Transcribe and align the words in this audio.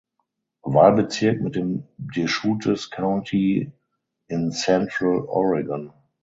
Wahlbezirk 0.63 1.41
mit 1.43 1.55
dem 1.55 1.83
Deschutes 1.99 2.89
County 2.89 3.71
in 4.29 4.51
Central 4.51 5.17
Oregon. 5.27 5.93